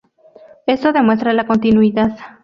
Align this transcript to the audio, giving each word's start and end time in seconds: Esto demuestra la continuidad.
Esto 0.65 0.93
demuestra 0.93 1.31
la 1.31 1.45
continuidad. 1.45 2.13